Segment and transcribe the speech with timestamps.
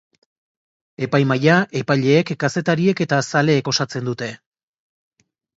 [1.07, 4.31] Epaimahaia, epaileek, kazetariek eta zaleek osatzen dute.